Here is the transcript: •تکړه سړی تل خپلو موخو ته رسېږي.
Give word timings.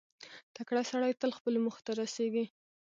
•تکړه 0.55 0.81
سړی 0.91 1.11
تل 1.21 1.31
خپلو 1.37 1.57
موخو 1.65 1.81
ته 1.85 1.91
رسېږي. 2.01 2.45